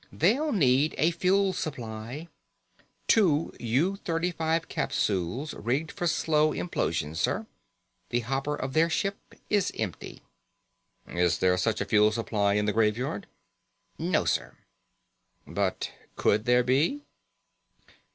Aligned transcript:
They'll 0.11 0.51
need 0.51 0.95
a 0.97 1.11
fuel 1.11 1.53
supply. 1.53 2.27
Two 3.07 3.53
U 3.59 3.97
235 3.97 4.67
capsules 4.67 5.53
rigged 5.53 5.91
for 5.91 6.07
slow 6.07 6.53
implosion, 6.53 7.15
sir. 7.15 7.45
The 8.09 8.21
hopper 8.21 8.55
of 8.55 8.73
their 8.73 8.89
ship 8.89 9.19
is 9.47 9.71
empty." 9.77 10.23
"Is 11.07 11.37
there 11.37 11.55
such 11.55 11.81
a 11.81 11.85
fuel 11.85 12.11
supply 12.11 12.55
in 12.55 12.65
the 12.65 12.73
Graveyard?" 12.73 13.27
"No, 13.99 14.25
sir." 14.25 14.57
"But 15.45 15.91
could 16.15 16.45
there 16.45 16.63
be?" 16.63 17.03